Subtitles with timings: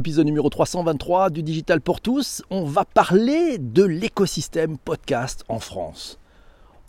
[0.00, 6.18] Épisode numéro 323 du Digital pour tous, on va parler de l'écosystème podcast en France.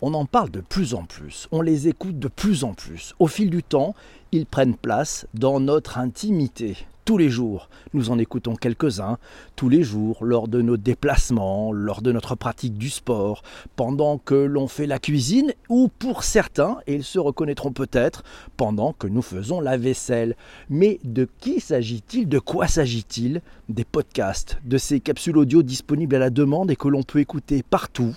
[0.00, 3.14] On en parle de plus en plus, on les écoute de plus en plus.
[3.18, 3.94] Au fil du temps,
[4.32, 7.68] ils prennent place dans notre intimité tous les jours.
[7.94, 9.18] Nous en écoutons quelques-uns
[9.56, 13.42] tous les jours lors de nos déplacements, lors de notre pratique du sport,
[13.76, 18.22] pendant que l'on fait la cuisine ou pour certains, et ils se reconnaîtront peut-être,
[18.56, 20.36] pendant que nous faisons la vaisselle.
[20.70, 22.28] Mais de qui s'agit-il?
[22.28, 23.42] De quoi s'agit-il?
[23.68, 27.62] Des podcasts, de ces capsules audio disponibles à la demande et que l'on peut écouter
[27.62, 28.14] partout,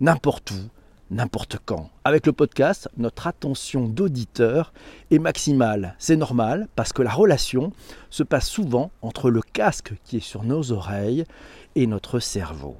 [0.00, 0.79] n'importe où
[1.10, 1.90] n'importe quand.
[2.04, 4.72] Avec le podcast, notre attention d'auditeur
[5.10, 5.94] est maximale.
[5.98, 7.72] C'est normal parce que la relation
[8.10, 11.24] se passe souvent entre le casque qui est sur nos oreilles
[11.74, 12.76] et notre cerveau.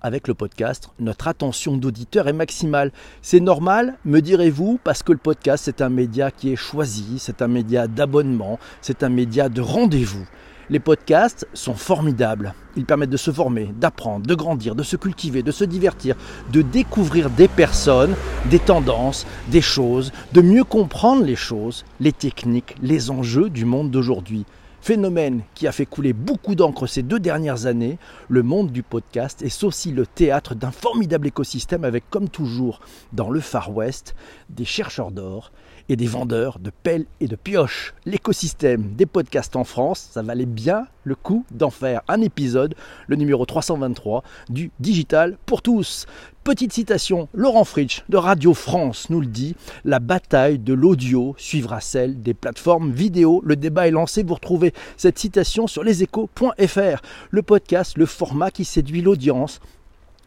[0.00, 2.92] Avec le podcast, notre attention d'auditeur est maximale.
[3.22, 7.40] C'est normal, me direz-vous, parce que le podcast, c'est un média qui est choisi, c'est
[7.40, 10.26] un média d'abonnement, c'est un média de rendez-vous.
[10.70, 12.54] Les podcasts sont formidables.
[12.76, 16.16] Ils permettent de se former, d'apprendre, de grandir, de se cultiver, de se divertir,
[16.52, 18.14] de découvrir des personnes,
[18.48, 23.90] des tendances, des choses, de mieux comprendre les choses, les techniques, les enjeux du monde
[23.90, 24.46] d'aujourd'hui.
[24.80, 29.42] Phénomène qui a fait couler beaucoup d'encre ces deux dernières années, le monde du podcast
[29.42, 32.80] est aussi le théâtre d'un formidable écosystème avec, comme toujours,
[33.12, 34.14] dans le Far West,
[34.48, 35.52] des chercheurs d'or
[35.88, 37.94] et des vendeurs de pelles et de pioches.
[38.04, 42.74] L'écosystème des podcasts en France, ça valait bien le coup d'en faire un épisode,
[43.06, 46.06] le numéro 323 du Digital pour tous.
[46.44, 51.80] Petite citation, Laurent Fritsch de Radio France nous le dit, la bataille de l'audio suivra
[51.80, 53.40] celle des plateformes vidéo.
[53.44, 57.02] Le débat est lancé, vous retrouvez cette citation sur leséchos.fr.
[57.30, 59.60] Le podcast, le format qui séduit l'audience,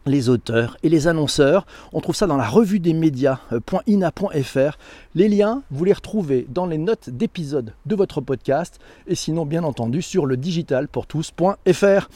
[0.08, 1.66] les auteurs et les annonceurs.
[1.92, 4.78] On trouve ça dans la revue des médias.ina.fr.
[5.14, 9.64] Les liens, vous les retrouvez dans les notes d'épisode de votre podcast et sinon, bien
[9.64, 12.08] entendu, sur le digitalpourtous.fr.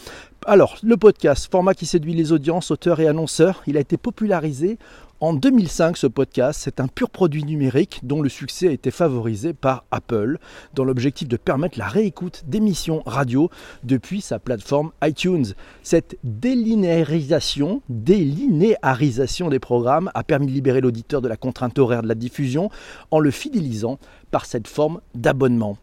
[0.44, 4.76] Alors, le podcast, format qui séduit les audiences, auteurs et annonceurs, il a été popularisé
[5.22, 9.52] en 2005, ce podcast, c'est un pur produit numérique dont le succès a été favorisé
[9.52, 10.38] par Apple
[10.74, 13.48] dans l'objectif de permettre la réécoute d'émissions radio
[13.84, 15.46] depuis sa plateforme iTunes.
[15.84, 22.08] Cette délinéarisation, délinéarisation des programmes a permis de libérer l'auditeur de la contrainte horaire de
[22.08, 22.68] la diffusion
[23.12, 24.00] en le fidélisant
[24.32, 25.78] par cette forme d'abonnement.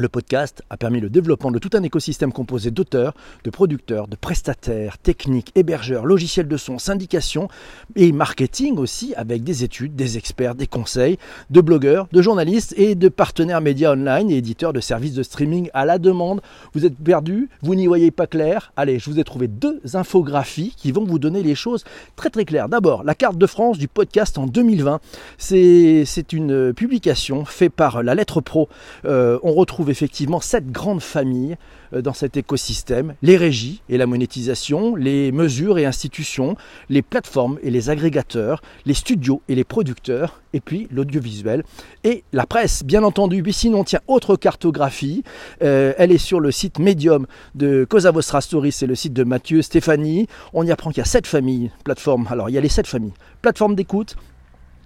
[0.00, 4.14] Le podcast a permis le développement de tout un écosystème composé d'auteurs, de producteurs, de
[4.14, 7.48] prestataires, techniques, hébergeurs, logiciels de son, syndication
[7.96, 11.18] et marketing aussi avec des études, des experts, des conseils,
[11.50, 15.68] de blogueurs, de journalistes et de partenaires médias online et éditeurs de services de streaming
[15.74, 16.42] à la demande.
[16.74, 20.74] Vous êtes perdu Vous n'y voyez pas clair Allez, je vous ai trouvé deux infographies
[20.76, 21.82] qui vont vous donner les choses
[22.14, 22.68] très très claires.
[22.68, 25.00] D'abord, la carte de France du podcast en 2020.
[25.38, 28.68] C'est une publication faite par la Lettre Pro.
[29.04, 31.56] Euh, on retrouve effectivement cette grande famille
[31.92, 36.56] euh, dans cet écosystème, les régies et la monétisation, les mesures et institutions,
[36.88, 41.62] les plateformes et les agrégateurs, les studios et les producteurs, et puis l'audiovisuel
[42.04, 43.42] et la presse, bien entendu.
[43.42, 45.22] Puis sinon, tiens, autre cartographie,
[45.62, 49.24] euh, elle est sur le site Medium de Cosa Vostra Story, c'est le site de
[49.24, 50.26] Mathieu Stéphanie.
[50.52, 52.26] On y apprend qu'il y a sept familles, plateformes.
[52.30, 53.14] Alors, il y a les sept familles.
[53.42, 54.16] Plateforme d'écoute,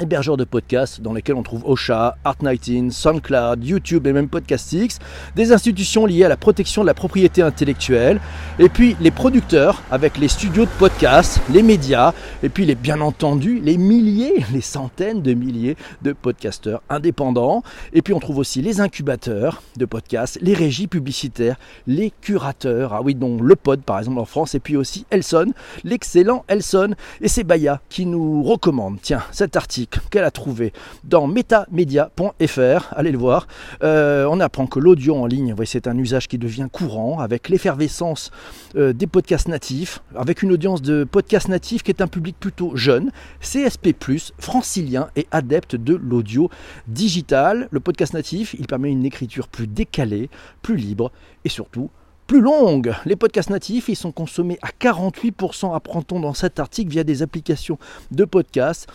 [0.00, 4.98] hébergeurs de podcasts dans lesquels on trouve Ocha, Art19, SoundCloud, YouTube et même Podcastix,
[5.36, 8.20] des institutions liées à la protection de la propriété intellectuelle,
[8.58, 13.00] et puis les producteurs avec les studios de podcasts, les médias, et puis les bien
[13.00, 18.62] entendu les milliers, les centaines de milliers de podcasteurs indépendants, et puis on trouve aussi
[18.62, 23.98] les incubateurs de podcasts, les régies publicitaires, les curateurs, ah oui dont le pod par
[23.98, 25.52] exemple en France, et puis aussi Elson,
[25.84, 30.72] l'excellent Elson, et c'est Baya qui nous recommande, tiens, cet article qu'elle a trouvé
[31.04, 32.92] dans metamedia.fr.
[32.92, 33.46] Allez le voir.
[33.82, 38.30] Euh, on apprend que l'audio en ligne, c'est un usage qui devient courant avec l'effervescence
[38.76, 42.76] euh, des podcasts natifs, avec une audience de podcasts natifs qui est un public plutôt
[42.76, 43.10] jeune,
[43.40, 43.94] CSP+,
[44.38, 46.50] francilien et adepte de l'audio
[46.88, 47.68] digital.
[47.70, 50.30] Le podcast natif, il permet une écriture plus décalée,
[50.62, 51.12] plus libre
[51.44, 51.90] et surtout
[52.26, 52.94] plus longue.
[53.04, 57.78] Les podcasts natifs, ils sont consommés à 48%, apprend-on dans cet article, via des applications
[58.10, 58.88] de podcasts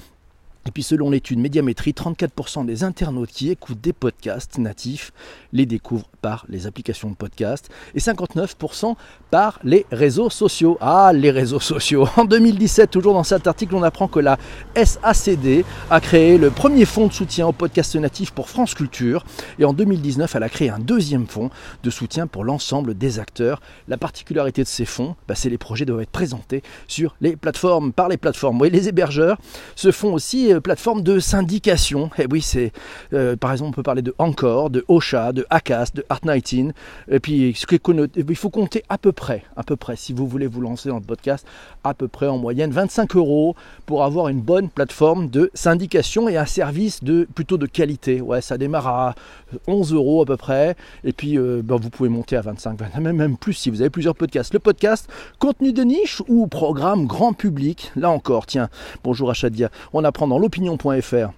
[0.68, 5.14] et puis selon l'étude Médiamétrie, 34% des internautes qui écoutent des podcasts natifs
[5.54, 8.96] les découvrent par les applications de podcast et 59%
[9.32, 10.78] par les réseaux sociaux.
[10.82, 12.08] Ah, les réseaux sociaux.
[12.18, 14.38] En 2017, toujours dans cet article, on apprend que la
[14.76, 19.24] SACD a créé le premier fonds de soutien aux podcasts natifs pour France Culture
[19.60, 21.50] et en 2019, elle a créé un deuxième fonds
[21.84, 23.62] de soutien pour l'ensemble des acteurs.
[23.88, 27.94] La particularité de ces fonds, bah, c'est les projets doivent être présentés sur les plateformes,
[27.94, 28.60] par les plateformes.
[28.60, 29.38] Oui, les hébergeurs,
[29.76, 32.08] ce fonds aussi euh, plateformes de syndication.
[32.18, 32.72] Et eh oui, c'est
[33.14, 36.72] euh, par exemple, on peut parler de Encore, de Ocha, de Acast, de Art19.
[37.10, 37.56] Et puis,
[38.16, 40.98] il faut compter à peu près, à peu près, si vous voulez vous lancer dans
[40.98, 41.46] le podcast,
[41.84, 43.56] à peu près en moyenne 25 euros
[43.86, 48.22] pour avoir une bonne plateforme de syndication et un service de plutôt de qualité.
[48.22, 49.16] Ouais, ça démarre à
[49.68, 50.76] 11 euros à peu près.
[51.04, 54.16] Et puis, ben, vous pouvez monter à 25, même, même plus si vous avez plusieurs
[54.16, 54.54] podcasts.
[54.54, 58.70] Le podcast, contenu de niche ou programme grand public Là encore, tiens,
[59.04, 61.32] bonjour Achadia, on apprend dans l'opinion.fr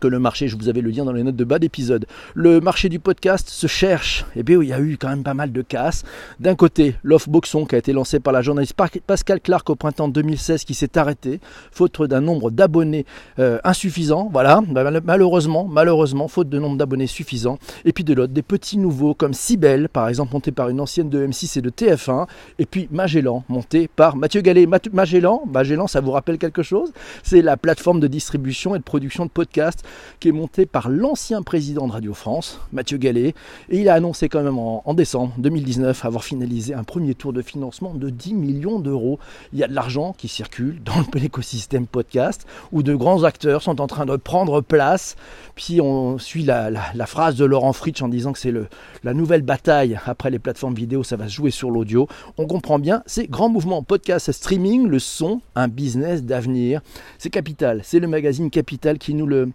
[0.00, 2.60] que le marché, je vous avais le lien dans les notes de bas d'épisode, le
[2.60, 4.24] marché du podcast se cherche.
[4.36, 6.04] Et eh bien il y a eu quand même pas mal de casse.
[6.40, 10.08] D'un côté, l'offre Boxon qui a été lancée par la journaliste Pascal Clark au printemps
[10.08, 13.06] 2016 qui s'est arrêtée, faute d'un nombre d'abonnés
[13.38, 14.28] euh, insuffisant.
[14.32, 17.58] Voilà, bah, malheureusement, malheureusement, faute de nombre d'abonnés suffisant.
[17.84, 21.08] Et puis de l'autre, des petits nouveaux comme Cybelle, par exemple, monté par une ancienne
[21.08, 22.26] de M6 et de TF1.
[22.58, 24.66] Et puis Magellan, monté par Mathieu Gallet.
[24.92, 26.92] Magellan, Magellan, ça vous rappelle quelque chose?
[27.22, 29.83] C'est la plateforme de distribution et de production de podcasts
[30.20, 33.34] qui est monté par l'ancien président de Radio France, Mathieu Gallet.
[33.68, 37.42] Et il a annoncé quand même en, décembre 2019 avoir finalisé un premier tour de
[37.42, 39.18] financement de 10 millions d'euros.
[39.52, 43.80] Il y a de l'argent qui circule dans l'écosystème podcast où de grands acteurs sont
[43.80, 45.16] en train de prendre place.
[45.54, 46.70] Puis on suit la,
[47.06, 48.54] phrase de Laurent Fritsch en disant que c'est
[49.02, 52.08] la nouvelle bataille après les plateformes vidéo, ça va se jouer sur l'audio.
[52.38, 56.80] On comprend bien, c'est grand mouvement podcast streaming, le son, un business d'avenir.
[57.18, 59.50] C'est Capital, c'est le magazine Capital qui nous le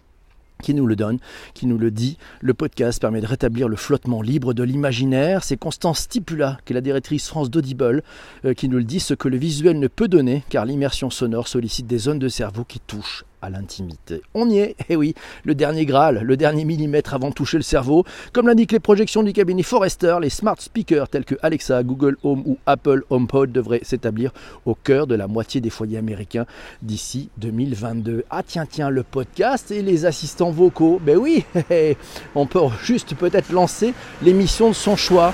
[0.62, 1.20] qui nous le donne,
[1.54, 2.18] qui nous le dit.
[2.42, 5.44] Le podcast permet de rétablir le flottement libre de l'imaginaire.
[5.44, 8.04] C'est Constance Stipula, qui est la directrice France d'Audible,
[8.46, 11.48] euh, qui nous le dit, ce que le visuel ne peut donner, car l'immersion sonore
[11.48, 14.22] sollicite des zones de cerveau qui touchent l'intimité.
[14.34, 15.16] On y est, eh oui,
[15.46, 18.04] le dernier Graal, le dernier millimètre avant de toucher le cerveau.
[18.34, 22.44] Comme l'indiquent les projections du cabinet Forrester, les smart speakers tels que Alexa, Google Home
[22.46, 24.32] ou Apple HomePod devraient s'établir
[24.66, 26.46] au cœur de la moitié des foyers américains
[26.82, 28.26] d'ici 2022.
[28.30, 31.00] Ah tiens, tiens, le podcast et les assistants vocaux.
[31.02, 31.46] Ben oui,
[32.36, 35.34] on peut juste peut-être lancer l'émission de son choix.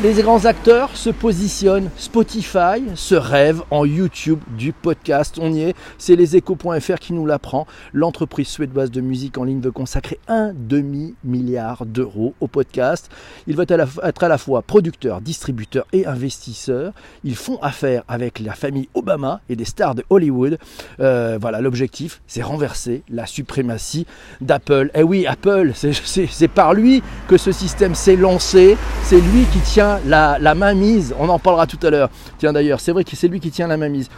[0.00, 1.90] Les grands acteurs se positionnent.
[1.96, 5.40] Spotify se rêve en YouTube du podcast.
[5.42, 5.74] On y est.
[5.98, 7.66] C'est leséchos.fr qui nous l'apprend.
[7.92, 13.10] L'entreprise suédoise de musique en ligne veut consacrer un demi-milliard d'euros au podcast.
[13.48, 16.92] Il veut être à la fois producteur, distributeur et investisseur.
[17.24, 20.58] Ils font affaire avec la famille Obama et des stars de Hollywood.
[21.00, 24.06] Euh, voilà, l'objectif, c'est renverser la suprématie
[24.40, 24.92] d'Apple.
[24.94, 28.76] Eh oui, Apple, c'est par lui que ce système s'est lancé.
[29.02, 31.14] C'est lui qui tient la, la main mise.
[31.18, 32.10] On en parlera tout à l'heure.
[32.38, 34.08] Tiens d'ailleurs, c'est vrai que c'est lui qui tient la main mise.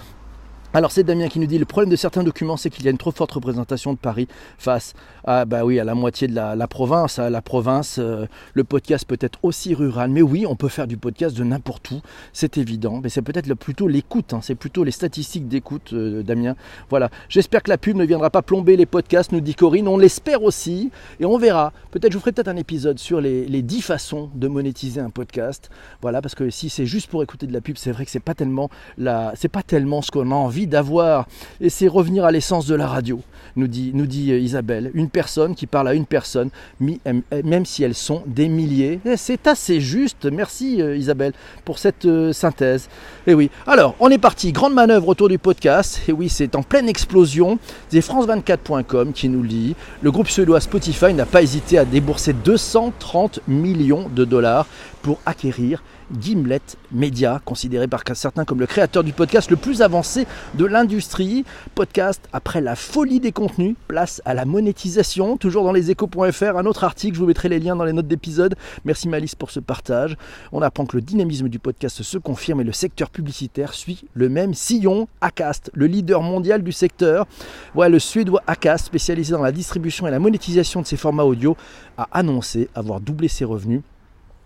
[0.73, 2.93] Alors c'est Damien qui nous dit le problème de certains documents c'est qu'il y a
[2.93, 4.95] une trop forte représentation de Paris face
[5.25, 7.19] à bah oui à la moitié de la, province.
[7.19, 10.87] À la province, euh, le podcast peut être aussi rural, mais oui on peut faire
[10.87, 12.01] du podcast de n'importe où,
[12.33, 13.01] c'est évident.
[13.03, 14.41] Mais c'est peut-être plutôt l'écoute, hein.
[14.43, 16.57] c'est plutôt les statistiques d'écoute, euh, Damien.
[16.89, 17.11] Voilà.
[17.29, 19.89] J'espère que la pub ne viendra pas plomber les podcasts, nous dit Corinne.
[19.89, 21.73] On l'espère aussi et on verra.
[21.91, 25.11] Peut-être je vous ferai peut-être un épisode sur les, les 10 façons de monétiser un
[25.11, 25.71] podcast.
[26.03, 28.21] Voilà parce que si c'est juste pour écouter de la pub, c'est vrai que c'est
[28.21, 31.27] pas tellement la, c'est pas tellement ce qu'on a envie d'avoir.
[31.61, 33.21] Et c'est revenir à l'essence de la radio,
[33.57, 34.91] nous dit, nous dit euh, Isabelle.
[34.95, 39.01] Une personne qui parle à une personne, même si elles sont des milliers.
[39.17, 40.27] C'est assez juste.
[40.31, 41.33] Merci euh, Isabelle
[41.65, 42.89] pour cette euh, synthèse.
[43.27, 43.51] Et oui.
[43.67, 44.53] Alors, on est parti.
[44.53, 46.01] Grande manœuvre autour du podcast.
[46.09, 47.59] Et oui, c'est en pleine explosion.
[47.91, 49.75] C'est France24.com qui nous lit.
[50.03, 54.67] Le groupe suédois Spotify n'a pas hésité à débourser 230 millions de dollars
[55.03, 55.83] pour acquérir
[56.19, 56.61] Gimlet
[56.93, 61.45] Media, considéré par certains comme le créateur du podcast le plus avancé de l'industrie.
[61.75, 65.37] Podcast après la folie des contenus, place à la monétisation.
[65.37, 68.09] Toujours dans les échos.fr, un autre article, je vous mettrai les liens dans les notes
[68.09, 68.57] d'épisode.
[68.85, 70.17] Merci Malice pour ce partage.
[70.53, 74.29] On apprend que le dynamisme du podcast se confirme et le secteur publicitaire suit le
[74.29, 75.09] même sillon.
[75.21, 77.27] Acast, le leader mondial du secteur.
[77.75, 81.57] Ouais, le suédois Acast, spécialisé dans la distribution et la monétisation de ses formats audio,
[81.97, 83.83] a annoncé avoir doublé ses revenus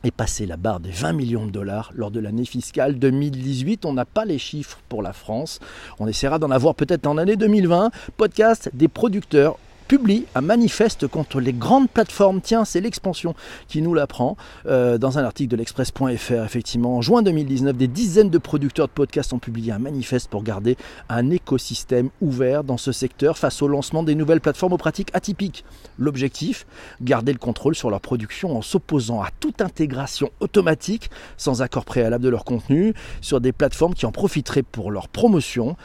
[0.05, 3.85] et passer la barre des 20 millions de dollars lors de l'année fiscale 2018.
[3.85, 5.61] On n'a pas les chiffres pour la France.
[5.99, 7.91] On essaiera d'en avoir peut-être en année 2020.
[8.17, 9.59] Podcast des producteurs
[9.89, 12.41] publie un manifeste contre les grandes plateformes.
[12.41, 13.35] Tiens, c'est l'expansion
[13.69, 14.37] qui nous l'apprend.
[14.67, 18.93] Euh, dans un article de l'express.fr, effectivement, en juin 2019, des dizaines de producteurs de
[18.93, 20.77] podcasts ont publié un manifeste pour garder
[21.09, 25.65] un écosystème ouvert dans ce secteur face au lancement des nouvelles plateformes aux pratiques atypiques.
[25.99, 26.67] L'objectif,
[27.01, 32.25] garder le contrôle sur leur production en s'opposant à toute intégration automatique sans accord préalable
[32.25, 35.77] de leur contenu sur des plateformes qui en profiteraient pour leur promotion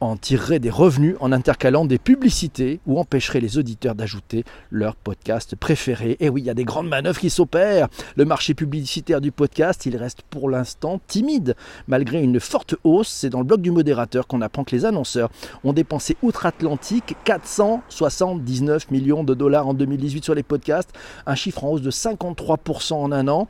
[0.00, 5.56] en tirerait des revenus en intercalant des publicités ou empêcherait les auditeurs d'ajouter leur podcast
[5.56, 6.16] préféré.
[6.20, 7.88] Et oui, il y a des grandes manœuvres qui s'opèrent.
[8.16, 11.56] Le marché publicitaire du podcast, il reste pour l'instant timide.
[11.86, 15.30] Malgré une forte hausse, c'est dans le blog du modérateur qu'on apprend que les annonceurs
[15.64, 20.90] ont dépensé outre-Atlantique 479 millions de dollars en 2018 sur les podcasts,
[21.26, 23.48] un chiffre en hausse de 53% en un an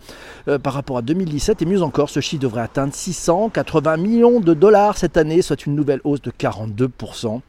[0.49, 1.63] euh, par rapport à 2017.
[1.63, 5.75] Et mieux encore, ce chiffre devrait atteindre 680 millions de dollars cette année, soit une
[5.75, 7.43] nouvelle hausse de 42%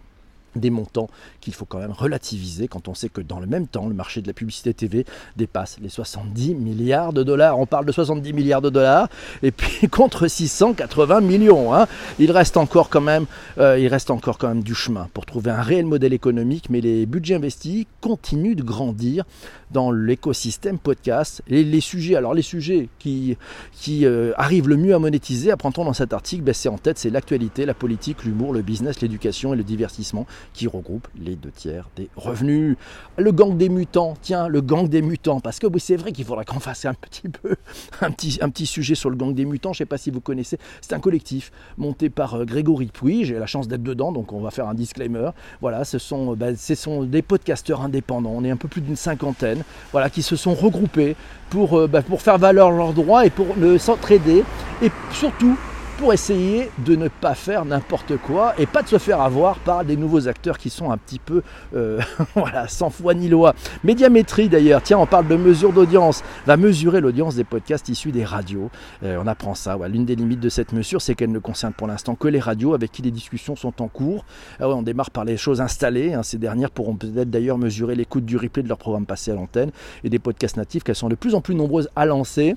[0.55, 1.09] des montants
[1.41, 4.21] qu'il faut quand même relativiser quand on sait que dans le même temps, le marché
[4.21, 5.05] de la publicité TV
[5.37, 7.59] dépasse les 70 milliards de dollars.
[7.59, 9.07] On parle de 70 milliards de dollars
[9.43, 11.73] et puis contre 680 millions.
[11.73, 11.87] Hein.
[12.19, 13.25] Il reste encore quand même,
[13.57, 16.81] euh, il reste encore quand même du chemin pour trouver un réel modèle économique, mais
[16.81, 19.25] les budgets investis continuent de grandir
[19.71, 21.43] dans l'écosystème podcast.
[21.47, 23.37] Les sujets, alors les sujets qui,
[23.73, 26.97] qui euh, arrivent le mieux à monétiser, apprend-on dans cet article, ben c'est en tête,
[26.97, 31.51] c'est l'actualité, la politique, l'humour, le business, l'éducation et le divertissement qui regroupent les deux
[31.51, 32.77] tiers des revenus.
[33.17, 36.25] Le gang des mutants, tiens, le gang des mutants, parce que oui, c'est vrai qu'il
[36.25, 37.55] faudra qu'on fasse un petit peu
[38.01, 40.11] un petit, un petit sujet sur le gang des mutants, je ne sais pas si
[40.11, 44.11] vous connaissez, c'est un collectif monté par euh, Grégory Pouy, j'ai la chance d'être dedans,
[44.11, 45.29] donc on va faire un disclaimer.
[45.61, 48.95] Voilà, ce sont, ben, ce sont des podcasteurs indépendants, on est un peu plus d'une
[48.95, 51.15] cinquantaine, voilà, qui se sont regroupés
[51.49, 53.47] pour, euh, ben, pour faire valoir leurs droits et pour
[53.79, 54.43] s'entraider,
[54.81, 55.57] et surtout
[55.99, 59.83] pour essayer de ne pas faire n'importe quoi et pas de se faire avoir par
[59.83, 61.43] des nouveaux acteurs qui sont un petit peu
[61.75, 61.99] euh,
[62.35, 63.53] voilà, sans foi ni loi.
[63.83, 68.23] Médiamétrie d'ailleurs, tiens, on parle de mesure d'audience, va mesurer l'audience des podcasts issus des
[68.23, 68.69] radios.
[69.03, 69.77] Euh, on apprend ça.
[69.89, 72.73] L'une des limites de cette mesure, c'est qu'elle ne concerne pour l'instant que les radios
[72.73, 74.23] avec qui les discussions sont en cours.
[74.61, 76.13] Ah on démarre par les choses installées.
[76.13, 76.23] Hein.
[76.23, 79.71] Ces dernières pourront peut-être d'ailleurs mesurer l'écoute du replay de leur programme passé à l'antenne
[80.05, 82.55] et des podcasts natifs qu'elles sont de plus en plus nombreuses à lancer.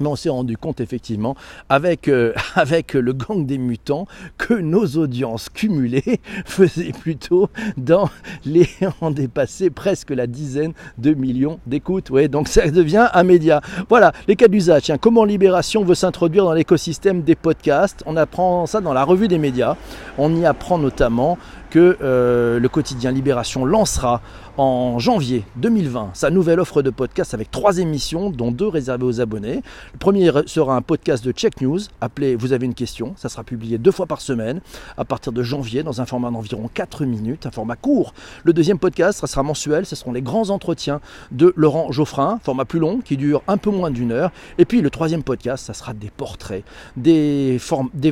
[0.00, 1.36] Mais on s'est rendu compte effectivement
[1.68, 8.10] avec, euh, avec le gang des mutants que nos audiences cumulées faisaient plutôt dans
[8.44, 8.68] les
[9.00, 12.10] on dépassait presque la dizaine de millions d'écoutes.
[12.10, 13.60] Ouais, donc ça devient un média.
[13.88, 14.82] Voilà, les cas d'usage.
[14.82, 18.02] Tiens, comment Libération veut s'introduire dans l'écosystème des podcasts?
[18.06, 19.76] On apprend ça dans la revue des médias.
[20.16, 21.38] On y apprend notamment
[21.70, 24.22] que euh, le quotidien Libération lancera
[24.58, 29.20] en janvier 2020 sa nouvelle offre de podcast avec trois émissions, dont deux réservées aux
[29.20, 29.62] abonnés.
[29.92, 33.14] Le premier sera un podcast de Check News appelé Vous avez une question.
[33.16, 34.60] Ça sera publié deux fois par semaine
[34.96, 38.14] à partir de janvier dans un format d'environ 4 minutes, un format court.
[38.42, 39.86] Le deuxième podcast, ça sera mensuel.
[39.86, 41.00] Ce seront les grands entretiens
[41.30, 44.32] de Laurent Geoffrin, format plus long qui dure un peu moins d'une heure.
[44.58, 46.64] Et puis le troisième podcast, ça sera des portraits,
[46.96, 47.60] des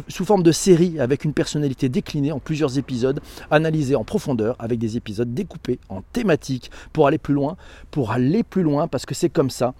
[0.08, 4.78] sous forme de série avec une personnalité déclinée en plusieurs épisodes, analysés en profondeur avec
[4.78, 6.35] des épisodes découpés en thématiques
[6.92, 7.56] pour aller plus loin,
[7.90, 9.74] pour aller plus loin, parce que c'est comme ça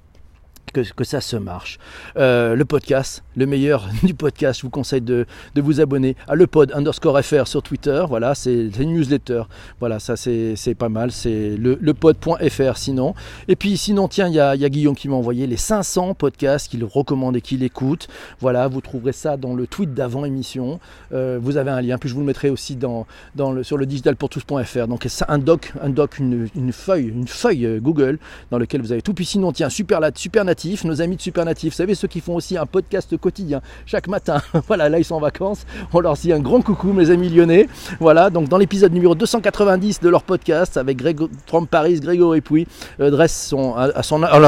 [0.73, 1.79] que, ça se marche.
[2.17, 6.47] Euh, le podcast, le meilleur du podcast, je vous conseille de, vous abonner à le
[6.47, 8.05] pod underscore FR sur Twitter.
[8.09, 9.43] Voilà, c'est une newsletter.
[9.81, 11.13] Voilà, ça c'est pas mal.
[11.13, 13.15] C'est le, le pod.fr sinon.
[13.49, 16.85] Et puis sinon, tiens, il y a, Guillaume qui m'a envoyé les 500 podcasts qu'il
[16.85, 18.09] recommande et qu'il écoute.
[18.41, 20.81] Voilà, vous trouverez ça dans le tweet d'avant émission.
[21.13, 23.77] Euh, vous avez un lien, puis je vous le mettrai aussi dans, dans le, sur
[23.77, 24.89] le digitalpourtous.fr.
[24.89, 28.19] Donc c'est un doc, un doc une, une, feuille, une feuille euh, Google
[28.51, 29.15] dans lequel vous avez tout.
[29.15, 32.35] Puis sinon, tiens, super, super natif nos amis de Supernatif, vous savez, ceux qui font
[32.35, 34.41] aussi un podcast quotidien chaque matin.
[34.69, 35.67] voilà, là ils sont en vacances.
[35.93, 37.69] On leur dit un grand coucou, mes amis lyonnais.
[38.01, 42.67] Voilà, donc dans l'épisode numéro 290 de leur podcast avec Greg, from Paris, Grégory Pouy,
[43.01, 44.39] euh, dresse son, à, son, à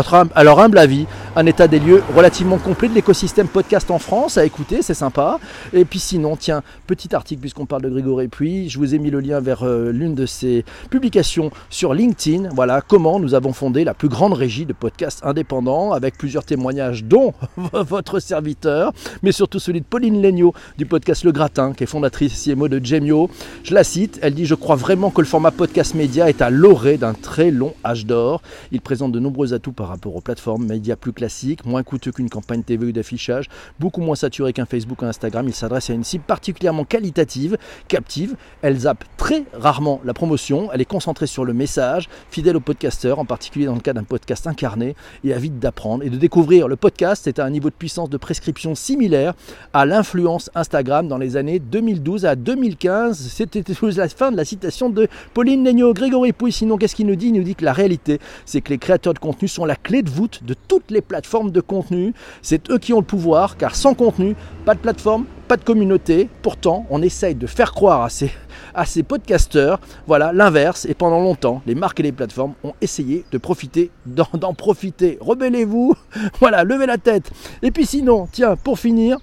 [0.44, 1.04] leur humble avis
[1.36, 5.38] un état des lieux relativement complet de l'écosystème podcast en France à écouter, c'est sympa.
[5.74, 9.10] Et puis sinon, tiens, petit article puisqu'on parle de Grégory Pouy, je vous ai mis
[9.10, 12.48] le lien vers euh, l'une de ses publications sur LinkedIn.
[12.54, 17.04] Voilà, comment nous avons fondé la plus grande régie de podcasts indépendants avec plusieurs témoignages,
[17.04, 17.34] dont
[17.72, 22.42] votre serviteur, mais surtout celui de Pauline Legnaud du podcast Le Gratin, qui est fondatrice
[22.42, 23.28] CMO de Gemio.
[23.64, 26.50] Je la cite, elle dit Je crois vraiment que le format podcast média est à
[26.50, 28.42] l'orée d'un très long âge d'or.
[28.72, 32.30] Il présente de nombreux atouts par rapport aux plateformes médias plus classiques, moins coûteux qu'une
[32.30, 35.46] campagne TV ou d'affichage, beaucoup moins saturé qu'un Facebook ou Instagram.
[35.48, 38.36] Il s'adresse à une cible particulièrement qualitative, captive.
[38.62, 43.18] Elle zappe très rarement la promotion, elle est concentrée sur le message, fidèle aux podcasteurs,
[43.18, 46.76] en particulier dans le cas d'un podcast incarné, et avide d'apprendre et de découvrir le
[46.76, 47.22] podcast.
[47.24, 49.34] C'est à un niveau de puissance de prescription similaire
[49.72, 53.18] à l'influence Instagram dans les années 2012 à 2015.
[53.18, 53.62] C'était
[53.96, 55.94] la fin de la citation de Pauline Legnaud.
[55.94, 57.28] Grégory Pouy, sinon, qu'est-ce qu'il nous dit?
[57.28, 60.02] Il nous dit que la réalité, c'est que les créateurs de contenu sont la clé
[60.02, 62.12] de voûte de toutes les plateformes de contenu.
[62.42, 66.28] C'est eux qui ont le pouvoir, car sans contenu, pas de plateforme, pas de communauté.
[66.42, 68.30] Pourtant, on essaye de faire croire à ces
[68.74, 69.80] à ces podcasteurs.
[70.06, 70.86] Voilà, l'inverse.
[70.86, 75.18] Et pendant longtemps, les marques et les plateformes ont essayé de profiter, d'en profiter.
[75.20, 75.94] Rebellez-vous.
[76.40, 77.30] Voilà, levez la tête.
[77.62, 79.18] Et puis sinon, tiens, pour finir,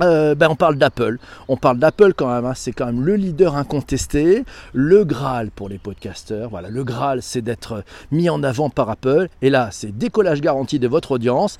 [0.00, 1.18] euh, ben on parle d'Apple.
[1.48, 2.44] On parle d'Apple quand même.
[2.44, 2.52] Hein.
[2.54, 6.48] C'est quand même le leader incontesté, le Graal pour les podcasteurs.
[6.50, 9.28] Voilà, le Graal, c'est d'être mis en avant par Apple.
[9.42, 11.58] Et là, c'est décollage garanti de votre audience.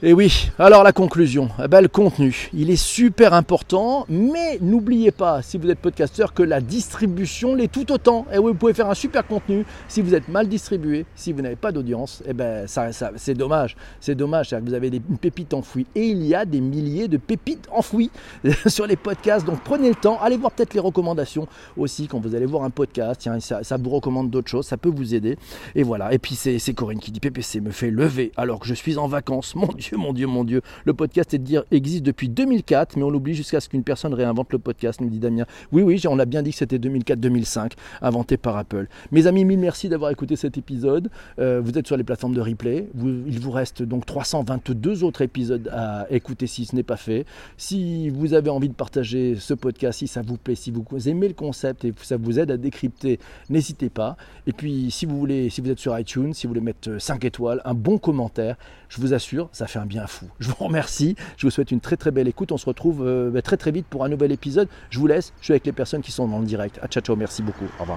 [0.00, 5.10] Et oui, alors la conclusion, eh ben, le contenu, il est super important, mais n'oubliez
[5.10, 8.24] pas, si vous êtes podcasteur, que la distribution l'est tout autant.
[8.32, 11.42] Et oui, vous pouvez faire un super contenu si vous êtes mal distribué, si vous
[11.42, 13.74] n'avez pas d'audience, eh ben ça, c'est dommage.
[13.98, 15.86] C'est dommage, que vous avez des pépites enfouies.
[15.96, 18.12] Et il y a des milliers de pépites enfouies
[18.68, 19.44] sur les podcasts.
[19.44, 22.70] Donc prenez le temps, allez voir peut-être les recommandations aussi quand vous allez voir un
[22.70, 23.22] podcast.
[23.22, 25.36] Tiens, ça, ça vous recommande d'autres choses, ça peut vous aider.
[25.74, 26.12] Et voilà.
[26.12, 29.08] Et puis c'est Corinne qui dit PPC me fait lever alors que je suis en
[29.08, 29.56] vacances.
[29.56, 30.62] Mon Dieu mon Dieu, mon Dieu.
[30.84, 31.36] Le podcast
[31.70, 35.18] existe depuis 2004, mais on l'oublie jusqu'à ce qu'une personne réinvente le podcast, nous dit
[35.18, 35.44] Damien.
[35.72, 38.88] Oui, oui, on a bien dit que c'était 2004-2005, inventé par Apple.
[39.12, 41.10] Mes amis, mille merci d'avoir écouté cet épisode.
[41.38, 42.88] Euh, vous êtes sur les plateformes de replay.
[42.94, 47.26] il vous reste donc 322 autres épisodes à écouter si ce n'est pas fait.
[47.56, 51.28] Si vous avez envie de partager ce podcast, si ça vous plaît, si vous aimez
[51.28, 53.18] le concept et ça vous aide à décrypter,
[53.50, 54.16] n'hésitez pas.
[54.46, 57.24] Et puis, si vous voulez, si vous êtes sur iTunes, si vous voulez mettre 5
[57.24, 58.56] étoiles, un bon commentaire,
[58.88, 60.26] je vous assure, ça bien fou.
[60.40, 61.16] Je vous remercie.
[61.36, 62.52] Je vous souhaite une très très belle écoute.
[62.52, 64.68] On se retrouve euh, très très vite pour un nouvel épisode.
[64.90, 65.32] Je vous laisse.
[65.40, 66.78] Je suis avec les personnes qui sont dans le direct.
[66.82, 67.16] À ciao ciao.
[67.16, 67.66] Merci beaucoup.
[67.78, 67.96] Au revoir.